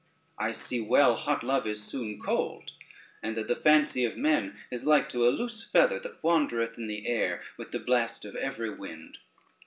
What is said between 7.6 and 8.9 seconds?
the blast of every